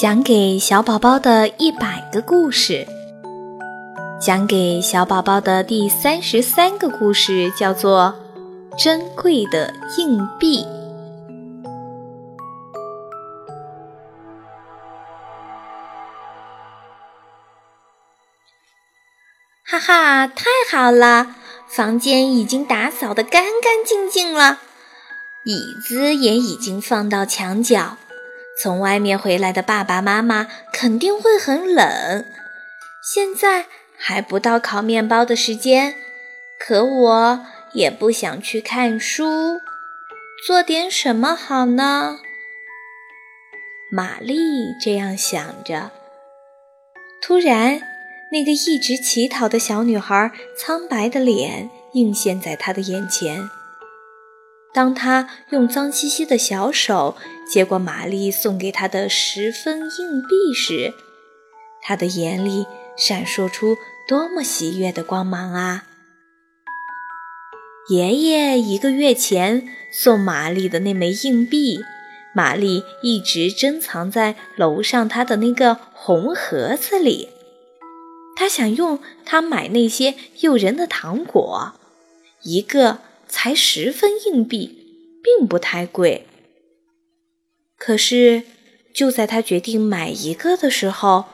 [0.00, 2.86] 讲给小宝宝的一百个故事，
[4.18, 8.14] 讲给小宝宝的第三十三个故事叫做
[8.82, 10.64] 《珍贵的硬币》。
[19.62, 21.36] 哈哈，太好了！
[21.68, 24.58] 房间已经打扫得干干净净了，
[25.44, 27.98] 椅子也已经放到墙角。
[28.58, 32.24] 从外面回来的爸爸妈妈肯定会很冷。
[33.02, 33.66] 现在
[33.96, 35.94] 还不到烤面包的时间，
[36.58, 39.60] 可我也不想去看书，
[40.46, 42.18] 做点什么好呢？
[43.90, 45.90] 玛丽这样想着。
[47.20, 47.80] 突然，
[48.32, 53.50] 那个一直乞讨的小女孩苍白的脸映现在她的眼前。
[54.74, 60.94] 当他用脏兮兮的小手接过玛丽送给他的十分硬币时，
[61.82, 63.76] 他的眼里闪烁出
[64.08, 65.84] 多么喜悦的光芒啊！
[67.90, 71.80] 爷爷一个月前送玛丽的那枚硬币，
[72.34, 77.28] 玛丽一直珍藏在楼上他的那个红盒子里。
[78.34, 81.74] 他想用它买那些诱人的糖果，
[82.42, 83.00] 一个。
[83.32, 86.26] 才十分硬币，并不太贵。
[87.78, 88.42] 可是，
[88.94, 91.24] 就在他决定买一个的时候，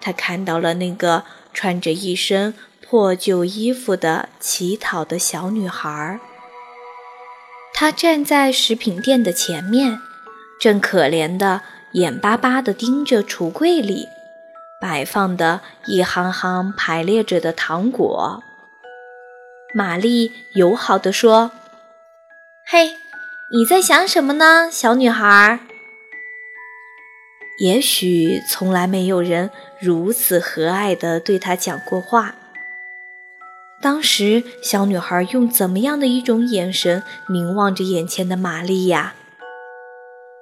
[0.00, 6.18] 他看到了那个穿着一身破旧衣服的乞讨的小女孩。
[7.72, 10.00] 她站在食品店的前面，
[10.60, 14.08] 正可怜的眼巴巴地盯着橱柜里
[14.80, 18.42] 摆放的一行行排列着的糖果。
[19.76, 21.50] 玛丽友好地说
[22.64, 22.92] ：“嘿，
[23.50, 25.58] 你在想什么呢，小女孩？”
[27.58, 32.36] 也许从来没有人如此和蔼地对她讲过话。
[33.82, 39.14] 当时，小女孩用怎么样的一种眼神凝望着眼前的玛丽呀？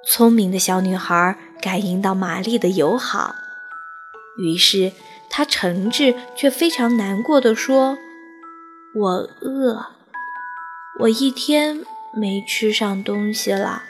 [0.07, 3.33] 聪明的小女孩感应到玛丽的友好，
[4.37, 4.91] 于是
[5.31, 7.97] 她诚挚却非常难过的说。
[8.95, 9.09] 我
[9.41, 9.87] 饿，
[10.99, 11.83] 我一天
[12.13, 13.81] 没吃上东西了。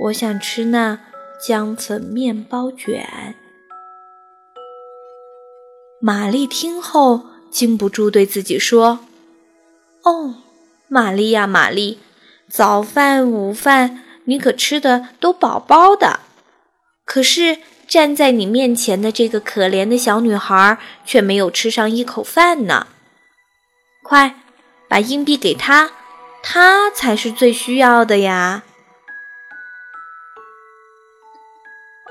[0.00, 0.98] 我想吃那
[1.46, 3.34] 姜粉面包卷。
[6.00, 9.00] 玛丽听后禁不住对自己说
[10.04, 10.36] ：“哦，
[10.88, 11.98] 玛丽呀，玛丽，
[12.48, 16.20] 早饭、午饭你可吃的都饱饱的，
[17.04, 22.86] 可是站在你面前的这个可怜的小女孩却没有吃上一口饭呢。”
[24.02, 24.34] 快，
[24.88, 25.92] 把硬币给他，
[26.42, 28.64] 他才是最需要的呀！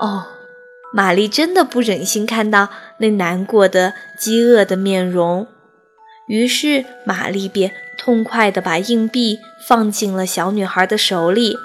[0.00, 0.26] 哦，
[0.92, 5.46] 玛丽真的不忍心看到那难过的、饥饿的面容，
[6.26, 9.38] 于是玛丽便痛快地把硬币
[9.68, 11.56] 放进了小女孩的手里，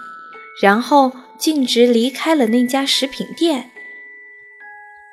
[0.62, 3.72] 然后径直离开了那家食品店。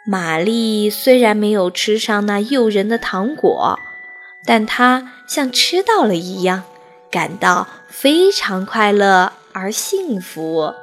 [0.07, 3.79] 玛丽虽然没有吃上那诱人的糖果。
[4.47, 6.65] 但他像吃到了一样，
[7.11, 10.75] 感到非常快乐而幸福。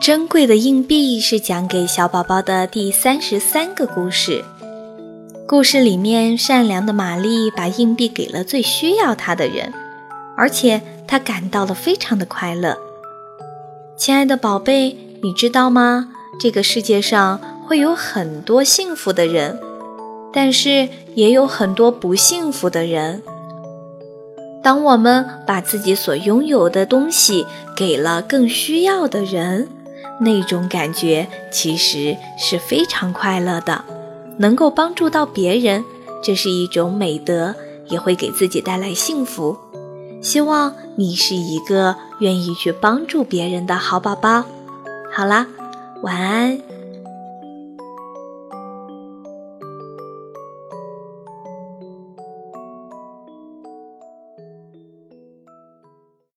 [0.00, 4.42] 珍贵的硬币是讲给小宝宝的第三十三个故事。
[5.46, 9.72] 故事里面，善良的玛丽把硬币给了最需要它的人，
[10.36, 12.89] 而且她感到了非常的快乐。
[14.00, 16.08] 亲爱的宝贝，你知道吗？
[16.40, 19.60] 这个世界上会有很多幸福的人，
[20.32, 23.22] 但是也有很多不幸福的人。
[24.62, 27.44] 当我们把自己所拥有的东西
[27.76, 29.68] 给了更需要的人，
[30.22, 33.84] 那种感觉其实是非常快乐的。
[34.38, 35.84] 能够帮助到别人，
[36.24, 37.54] 这是一种美德，
[37.90, 39.58] 也会给自己带来幸福。
[40.20, 44.44] 希望你是一个愿意去帮助别人的好宝宝。
[45.12, 45.46] 好啦，
[46.02, 46.69] 晚安。